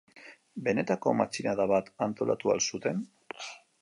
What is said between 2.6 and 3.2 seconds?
zuten?